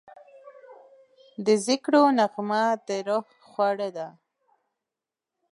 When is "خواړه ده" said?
3.47-4.07